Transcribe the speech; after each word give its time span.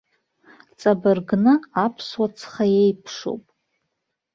Ҵабыргны 0.79 1.53
аԥсуа 1.83 2.27
цха 2.37 2.65
еиԥшуп. 2.83 3.43